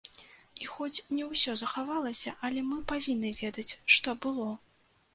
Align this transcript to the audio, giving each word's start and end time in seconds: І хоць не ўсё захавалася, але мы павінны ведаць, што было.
І 0.63 0.69
хоць 0.75 1.03
не 1.17 1.27
ўсё 1.33 1.55
захавалася, 1.63 2.35
але 2.49 2.67
мы 2.73 2.81
павінны 2.95 3.35
ведаць, 3.45 3.71
што 3.99 4.21
было. 4.29 4.53